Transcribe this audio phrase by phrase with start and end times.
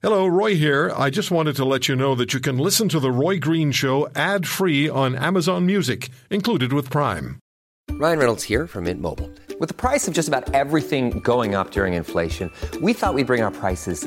[0.00, 0.92] Hello, Roy here.
[0.96, 3.72] I just wanted to let you know that you can listen to The Roy Green
[3.72, 7.40] Show ad free on Amazon Music, included with Prime.
[7.90, 9.28] Ryan Reynolds here from Mint Mobile.
[9.58, 13.42] With the price of just about everything going up during inflation, we thought we'd bring
[13.42, 14.06] our prices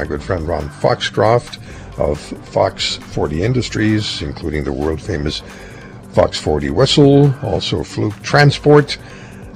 [0.00, 1.58] My good friend Ron Foxcroft
[1.98, 5.42] of Fox 40 Industries, including the world famous
[6.14, 8.96] Fox 40 whistle, also Fluke Transport,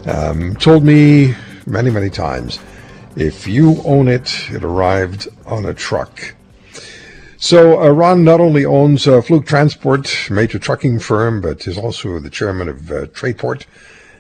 [0.05, 1.35] um, told me
[1.65, 2.59] many, many times
[3.17, 6.35] if you own it, it arrived on a truck.
[7.39, 12.19] So uh, Ron not only owns uh, Fluke Transport, major trucking firm, but is also
[12.19, 13.65] the chairman of uh, Tradeport.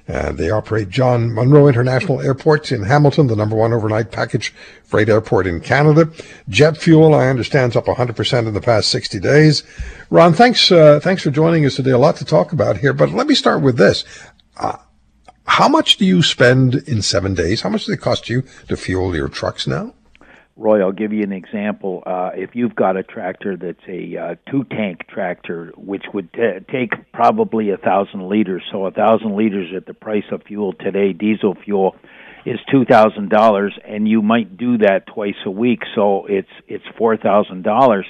[0.06, 4.52] Uh, they operate John Munro International Airport in Hamilton, the number one overnight package
[4.84, 6.10] freight airport in Canada.
[6.48, 9.62] Jet fuel, I understand, is up 100% in the past 60 days.
[10.10, 11.92] Ron, thanks, uh, thanks for joining us today.
[11.92, 14.04] A lot to talk about here, but let me start with this.
[14.58, 14.76] Uh,
[15.46, 17.62] how much do you spend in seven days?
[17.62, 19.94] How much does it cost you to fuel your trucks now?
[20.56, 22.02] Roy, I'll give you an example.
[22.06, 27.12] Uh, if you've got a tractor that's a uh, two-tank tractor, which would t- take
[27.12, 31.56] probably a thousand liters, so a thousand liters at the price of fuel today, diesel
[31.64, 31.96] fuel,
[32.46, 36.84] is two thousand dollars, and you might do that twice a week, so it's it's
[36.96, 38.06] four thousand dollars.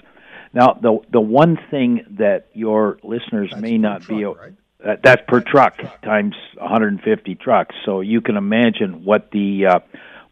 [0.52, 4.52] Now, the the one thing that your listeners That's may not truck, be right?
[4.84, 7.74] uh, that's per truck times 150 trucks.
[7.84, 9.78] So you can imagine what the uh,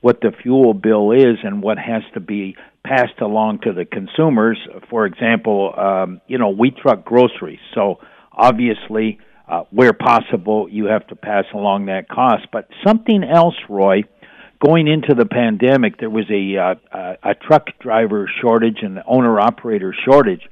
[0.02, 4.58] what the fuel bill is and what has to be passed along to the consumers.
[4.90, 7.98] For example, um, you know we truck groceries, so
[8.30, 12.46] obviously uh, where possible you have to pass along that cost.
[12.52, 14.02] But something else, Roy.
[14.64, 19.92] Going into the pandemic, there was a uh, a truck driver shortage and owner operator
[20.04, 20.42] shortage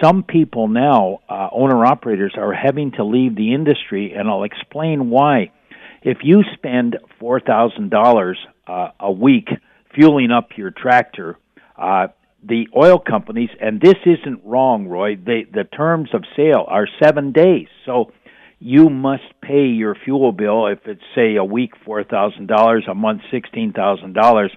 [0.00, 5.10] some people now, uh, owner operators, are having to leave the industry, and I'll explain
[5.10, 5.50] why.
[6.02, 9.48] If you spend four thousand dollars uh, a week
[9.94, 11.38] fueling up your tractor,
[11.76, 12.08] uh,
[12.42, 15.16] the oil companies, and this isn't wrong, Roy.
[15.16, 18.12] They, the terms of sale are seven days, so
[18.58, 22.94] you must pay your fuel bill if it's say a week four thousand dollars, a
[22.94, 24.50] month sixteen thousand dollars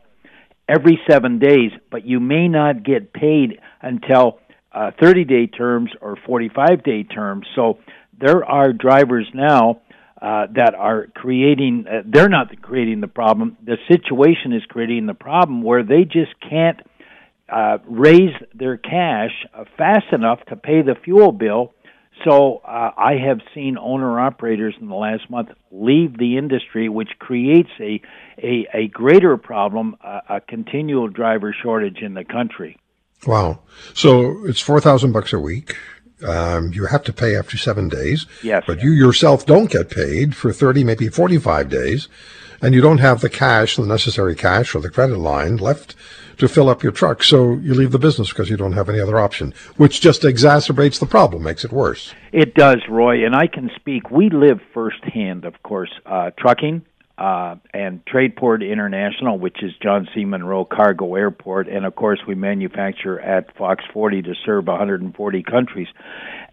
[0.68, 4.40] every seven days, but you may not get paid until
[4.72, 7.46] uh, 30 day terms or 45 day terms.
[7.56, 7.78] So
[8.20, 9.82] there are drivers now
[10.22, 13.58] uh, that are creating, uh, they're not creating the problem.
[13.64, 16.80] The situation is creating the problem where they just can't
[17.50, 19.32] uh, raise their cash
[19.78, 21.74] fast enough to pay the fuel bill.
[22.24, 27.10] So uh, I have seen owner operators in the last month leave the industry, which
[27.20, 28.02] creates a
[28.38, 32.80] a, a greater problem, uh, a continual driver shortage in the country.
[33.28, 33.60] Wow.
[33.94, 35.76] So it's 4000 bucks a week.
[36.24, 38.26] Um, you have to pay after seven days.
[38.44, 38.64] Yes.
[38.66, 42.08] But you yourself don't get paid for 30, maybe 45 days.
[42.62, 45.94] And you don't have the cash, the necessary cash or the credit line left
[46.38, 47.24] to fill up your truck.
[47.24, 51.00] So you leave the business because you don't have any other option, which just exacerbates
[51.00, 52.14] the problem, makes it worse.
[52.32, 54.10] It does, Roy, and I can speak.
[54.10, 56.84] We live firsthand, of course, uh, trucking
[57.18, 60.26] uh, and Tradeport International, which is John C.
[60.26, 65.88] Munro Cargo Airport, and of course, we manufacture at Fox 40 to serve 140 countries.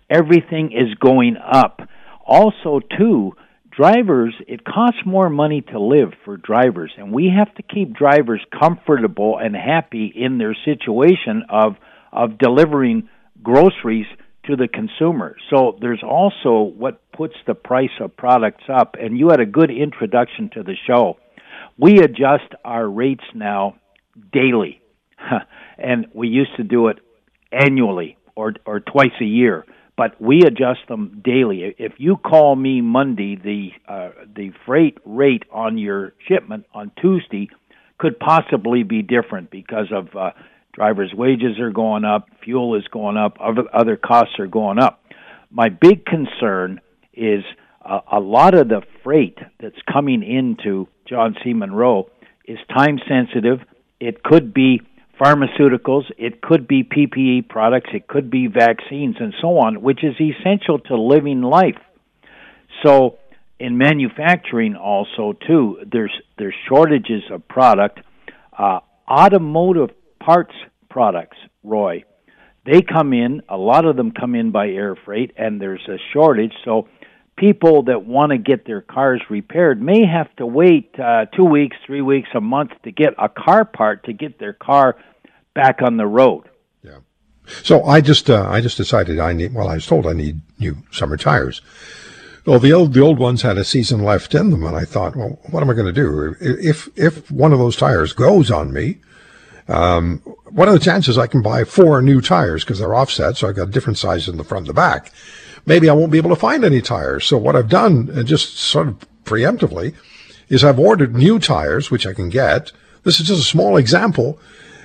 [0.09, 1.81] Everything is going up.
[2.25, 3.33] Also, too,
[3.71, 8.41] drivers, it costs more money to live for drivers, and we have to keep drivers
[8.57, 11.77] comfortable and happy in their situation of
[12.13, 13.09] of delivering
[13.43, 14.07] groceries
[14.47, 15.37] to the consumer.
[15.51, 19.71] So there's also what puts the price of products up, and you had a good
[19.71, 21.19] introduction to the show.
[21.79, 23.77] We adjust our rates now
[24.33, 24.81] daily,
[25.79, 26.99] and we used to do it
[27.53, 29.65] annually or or twice a year
[29.97, 31.75] but we adjust them daily.
[31.79, 37.51] If you call me Monday, the uh, the freight rate on your shipment on Tuesday
[37.99, 40.31] could possibly be different because of uh,
[40.73, 45.03] drivers' wages are going up, fuel is going up, other other costs are going up.
[45.51, 46.81] My big concern
[47.13, 47.45] is
[47.85, 51.53] uh, a lot of the freight that's coming into John C.
[51.53, 52.11] Munro
[52.47, 53.61] is time sensitive.
[54.01, 54.81] It could be
[55.21, 60.15] pharmaceuticals, it could be PPE products, it could be vaccines, and so on, which is
[60.21, 61.79] essential to living life.
[62.85, 63.19] So,
[63.61, 68.01] in manufacturing, also too, there's there's shortages of product.
[68.57, 69.91] Uh, automotive
[70.25, 70.55] parts
[70.89, 72.05] products, Roy.
[72.65, 73.43] they come in.
[73.49, 76.53] A lot of them come in by air freight, and there's a shortage.
[76.65, 76.89] So
[77.37, 81.77] people that want to get their cars repaired may have to wait uh, two weeks,
[81.87, 84.97] three weeks, a month to get a car part to get their car
[85.55, 86.45] back on the road.
[86.83, 86.99] Yeah.
[87.63, 89.55] So I just uh, I just decided I need.
[89.55, 91.63] Well, I was told I need new summer tires.
[92.45, 95.17] Well, the old the old ones had a season left in them, and I thought,
[95.17, 98.73] well, what am I going to do if if one of those tires goes on
[98.73, 98.99] me?
[99.69, 100.19] Um,
[100.51, 103.57] what are the chances I can buy four new tires because they're offset, so I've
[103.57, 105.13] got different sizes in the front and the back?
[105.65, 107.25] Maybe I won't be able to find any tires.
[107.25, 109.95] So what I've done, and just sort of preemptively,
[110.49, 112.73] is I've ordered new tires, which I can get.
[113.05, 114.39] This is just a small example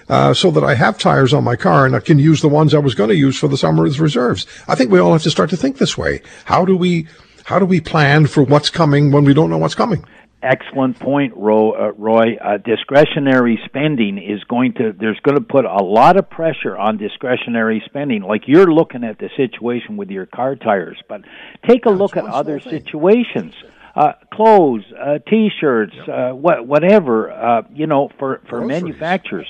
[0.10, 2.74] uh, so that I have tires on my car and I can use the ones
[2.74, 4.46] I was going to use for the summer as reserves.
[4.68, 6.22] I think we all have to start to think this way.
[6.46, 7.08] How do we
[7.46, 10.04] how do we plan for what's coming when we don't know what's coming?
[10.50, 12.38] Excellent point, uh, Roy.
[12.38, 16.98] Uh, discretionary spending is going to there's going to put a lot of pressure on
[16.98, 18.22] discretionary spending.
[18.22, 21.22] Like you're looking at the situation with your car tires, but
[21.68, 22.72] take a That's look at other thing.
[22.72, 23.54] situations.
[23.94, 26.08] Uh, clothes, uh, t-shirts, yep.
[26.08, 29.48] uh, what, whatever, uh, you know, for, for manufacturers.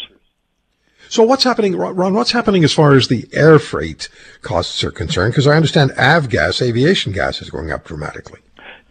[1.10, 2.14] So what's happening, Ron?
[2.14, 4.08] What's happening as far as the air freight
[4.42, 5.34] costs are concerned?
[5.34, 8.40] Because I understand avgas, aviation gas, is going up dramatically.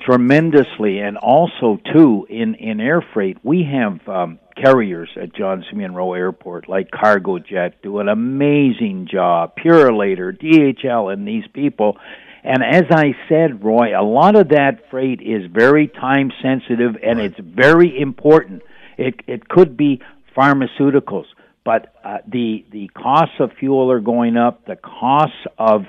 [0.07, 5.77] Tremendously, and also too in in air freight, we have um, carriers at John C.
[5.77, 9.55] Munro Airport like Cargojet do an amazing job.
[9.57, 11.99] Purolator, DHL, and these people.
[12.45, 17.19] And as I said, Roy, a lot of that freight is very time sensitive and
[17.19, 18.63] it's very important.
[18.97, 20.01] It it could be
[20.37, 21.27] pharmaceuticals
[21.67, 24.65] but uh, the the costs of fuel are going up.
[24.67, 25.83] The costs of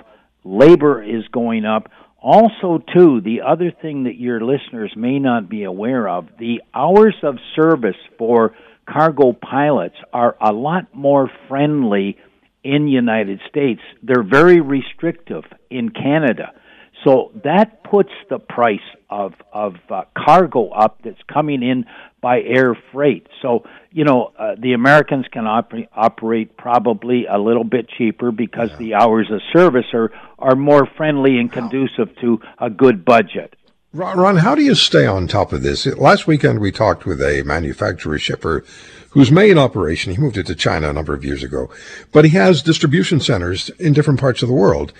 [0.43, 1.91] labor is going up.
[2.19, 7.15] Also, too, the other thing that your listeners may not be aware of: the hours
[7.23, 8.55] of service for
[8.87, 12.17] cargo pilots are a lot more friendly
[12.63, 13.81] in United States.
[14.01, 16.53] They're very restrictive in Canada.
[17.03, 18.79] So that puts the price
[19.09, 21.85] of of uh, cargo up that's coming in
[22.21, 23.27] by air freight.
[23.41, 28.71] So you know uh, the Americans can oper- operate probably a little bit cheaper because
[28.71, 28.77] yeah.
[28.77, 33.55] the hours of service are are more friendly and conducive to a good budget.
[33.97, 35.87] Ron, how do you stay on top of this?
[35.87, 38.63] Last weekend we talked with a manufacturer shipper
[39.09, 41.71] whose main operation, he moved it to China a number of years ago,
[42.11, 44.93] but he has distribution centers in different parts of the world.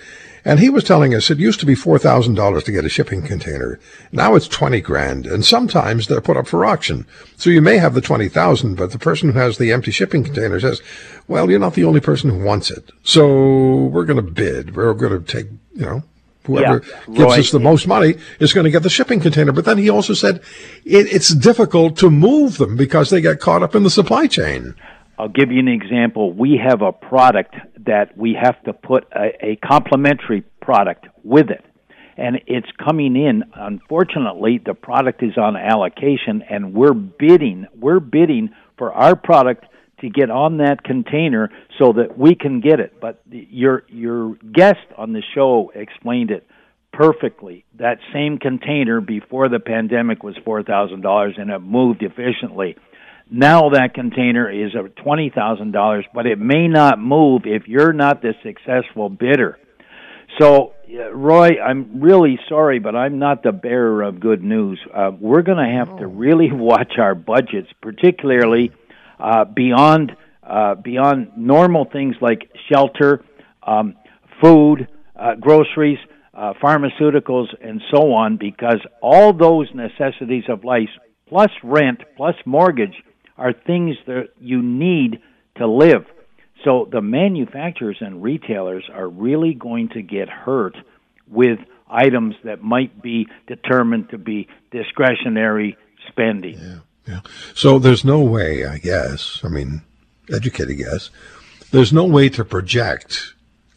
[0.44, 3.78] And he was telling us it used to be $4,000 to get a shipping container.
[4.10, 5.26] Now it's 20 grand.
[5.26, 7.06] And sometimes they're put up for auction.
[7.36, 10.58] So you may have the 20,000, but the person who has the empty shipping container
[10.58, 10.82] says,
[11.28, 12.90] well, you're not the only person who wants it.
[13.04, 14.74] So we're going to bid.
[14.74, 16.02] We're going to take, you know,
[16.48, 19.52] whoever yeah, gives us the most money is going to get the shipping container.
[19.52, 20.36] But then he also said
[20.84, 24.74] it, it's difficult to move them because they get caught up in the supply chain.
[25.18, 26.32] I'll give you an example.
[26.32, 27.54] We have a product
[27.84, 31.64] that we have to put a, a complementary product with it.
[32.16, 33.44] And it's coming in.
[33.54, 37.66] Unfortunately, the product is on allocation, and we're bidding.
[37.76, 39.66] We're bidding for our product
[40.00, 43.00] to get on that container so that we can get it.
[43.00, 46.46] But your your guest on the show explained it
[46.92, 47.64] perfectly.
[47.78, 52.76] That same container before the pandemic was four thousand dollars, and it moved efficiently.
[53.30, 58.32] Now that container is of $20,000, but it may not move if you're not the
[58.42, 59.58] successful bidder.
[60.40, 60.72] So,
[61.12, 64.80] Roy, I'm really sorry, but I'm not the bearer of good news.
[64.94, 66.08] Uh, we're going to have to oh.
[66.08, 68.72] really watch our budgets, particularly
[69.18, 73.22] uh, beyond uh, beyond normal things like shelter,
[73.62, 73.94] um,
[74.42, 75.98] food, uh, groceries,
[76.32, 80.88] uh, pharmaceuticals, and so on, because all those necessities of life,
[81.28, 82.94] plus rent, plus mortgage,
[83.36, 85.20] are things that you need
[85.58, 86.06] to live.
[86.64, 90.76] So the manufacturers and retailers are really going to get hurt
[91.30, 91.58] with
[91.88, 95.76] items that might be determined to be discretionary
[96.08, 96.58] spending.
[96.58, 97.20] Yeah, yeah.
[97.54, 99.80] So there's no way, I guess, I mean,
[100.32, 101.10] educated guess,
[101.70, 103.34] there's no way to project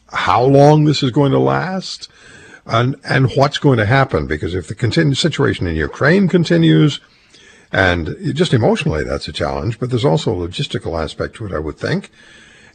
[0.09, 2.09] how long this is going to last
[2.65, 7.00] and, and what's going to happen because if the continu- situation in Ukraine continues,
[7.71, 11.59] and just emotionally, that's a challenge, but there's also a logistical aspect to it, I
[11.59, 12.11] would think.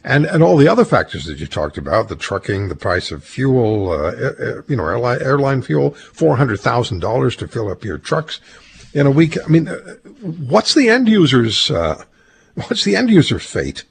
[0.03, 3.23] And, and all the other factors that you talked about, the trucking, the price of
[3.23, 8.39] fuel, uh, you know, airline, airline fuel, $400,000 to fill up your trucks
[8.93, 9.37] in a week.
[9.43, 9.75] I mean, uh,
[10.21, 12.03] what's the end user's, uh,
[12.55, 13.83] what's the end user's fate?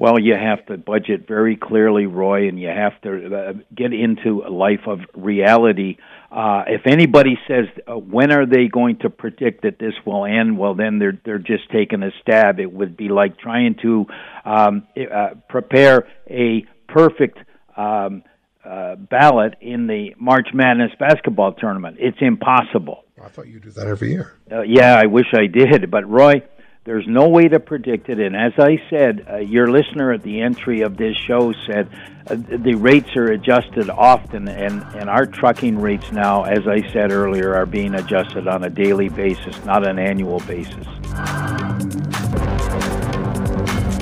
[0.00, 4.42] Well, you have to budget very clearly, Roy, and you have to uh, get into
[4.46, 5.98] a life of reality.
[6.32, 10.56] Uh, if anybody says uh, when are they going to predict that this will end,
[10.56, 12.60] well, then they're they're just taking a stab.
[12.60, 14.06] It would be like trying to
[14.46, 17.36] um, uh, prepare a perfect
[17.76, 18.22] um,
[18.64, 21.96] uh, ballot in the March Madness basketball tournament.
[22.00, 23.04] It's impossible.
[23.22, 24.32] I thought you do that every year.
[24.50, 26.42] Uh, yeah, I wish I did, but Roy,
[26.84, 28.18] there's no way to predict it.
[28.18, 31.90] And as I said, uh, your listener at the entry of this show said
[32.26, 37.12] uh, the rates are adjusted often, and, and our trucking rates now, as I said
[37.12, 40.86] earlier, are being adjusted on a daily basis, not an annual basis.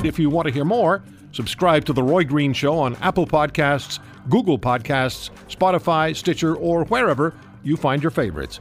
[0.04, 3.98] If you want to hear more, subscribe to The Roy Green Show on Apple Podcasts,
[4.30, 7.34] Google Podcasts, Spotify, Stitcher, or wherever
[7.64, 8.60] you find your favorites.